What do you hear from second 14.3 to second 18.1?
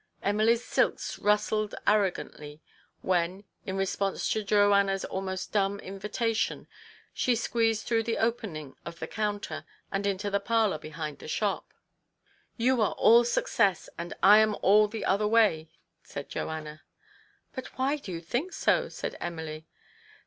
am all the other way!" said Joanna." But why